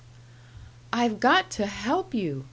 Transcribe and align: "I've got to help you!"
"I've 0.91 1.19
got 1.19 1.51
to 1.51 1.67
help 1.67 2.15
you!" 2.15 2.39